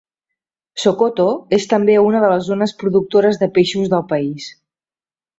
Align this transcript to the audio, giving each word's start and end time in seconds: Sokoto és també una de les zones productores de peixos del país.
Sokoto 0.83 1.25
és 1.57 1.67
també 1.73 1.97
una 2.05 2.21
de 2.23 2.31
les 2.31 2.43
zones 2.47 2.73
productores 2.83 3.37
de 3.43 3.49
peixos 3.59 3.91
del 3.93 4.03
país. 4.15 4.49